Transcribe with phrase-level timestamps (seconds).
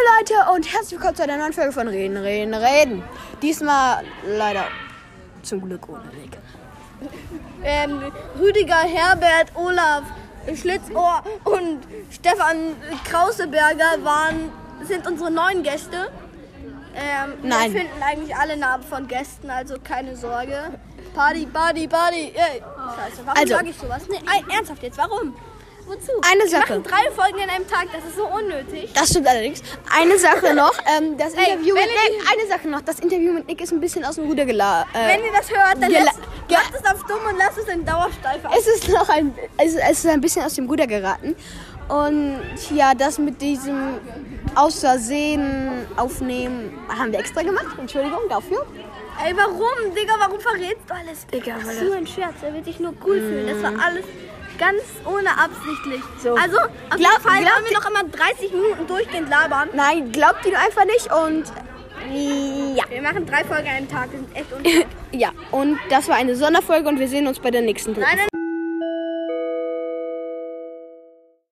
[0.00, 3.02] Leute und herzlich willkommen zu einer neuen Folge von Reden, Reden, Reden.
[3.42, 4.64] Diesmal leider
[5.42, 6.38] zum Glück ohne Nick.
[7.62, 8.00] ähm,
[8.38, 10.02] Rüdiger, Herbert, Olaf
[10.54, 14.50] Schlitzohr und Stefan Krauseberger waren,
[14.86, 16.10] sind unsere neuen Gäste.
[16.94, 17.72] Ähm, Nein.
[17.74, 20.78] Wir finden eigentlich alle Namen von Gästen, also keine Sorge.
[21.14, 22.32] Party, Party, Party.
[22.34, 22.60] Ey.
[22.96, 24.02] Scheiße, warum Also- sage ich sowas?
[24.08, 24.20] Nee,
[24.54, 25.34] ernsthaft jetzt, warum?
[25.90, 26.12] Wozu?
[26.30, 26.78] Eine Wir Sache.
[26.78, 28.92] machen drei Folgen an einem Tag, das ist so unnötig.
[28.94, 29.60] Das stimmt allerdings.
[29.92, 33.48] Eine Sache noch, ähm, das Ey, Interview mit Nick, eine Sache noch, das Interview mit
[33.48, 34.88] Nick ist ein bisschen aus dem Ruder geladen.
[34.94, 37.84] Äh, Wenn ihr das hört, dann lasst, macht es auf dumm und lasst es in
[37.84, 38.48] Dauerschleife.
[38.56, 41.34] es ist noch ein, es, es ist ein bisschen aus dem Ruder geraten.
[41.88, 42.40] Und
[42.72, 43.98] ja, das mit diesem
[44.54, 47.66] Außersehen aufnehmen haben wir extra gemacht.
[47.78, 48.64] Entschuldigung dafür.
[49.26, 51.26] Ey, warum, Digga, warum verrätst du alles?
[51.26, 53.46] Digga, das ist nur ein Scherz, er will sich nur cool fühlen.
[53.48, 54.04] Das war alles
[54.60, 56.02] ganz ohne absichtlich.
[56.22, 56.34] So.
[56.36, 59.68] Also, auf Glaub- jeden Fall wollen wir noch immer 30 Minuten durchgehend labern.
[59.72, 61.44] Nein, glaubt ihr einfach nicht und
[62.76, 62.84] ja.
[62.88, 64.86] Wir machen drei Folgen einem Tag, das ist echt unfair.
[65.12, 68.28] Ja, und das war eine Sonderfolge und wir sehen uns bei der nächsten Nein, nein,